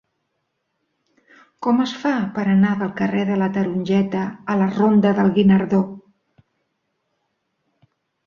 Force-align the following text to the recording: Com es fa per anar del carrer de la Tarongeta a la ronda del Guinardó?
Com 1.65 1.81
es 1.83 1.91
fa 2.05 2.13
per 2.37 2.45
anar 2.53 2.71
del 2.79 2.89
carrer 3.01 3.25
de 3.27 3.37
la 3.41 3.49
Tarongeta 3.57 4.23
a 4.53 4.57
la 4.61 4.69
ronda 4.71 5.11
del 5.19 5.29
Guinardó? 5.35 5.85